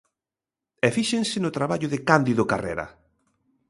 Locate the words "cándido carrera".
2.09-2.87